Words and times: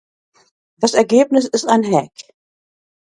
Das 0.79 0.95
Ergebnis 0.95 1.47
ist 1.47 1.65
ein 1.67 1.83
Hack. 1.85 2.09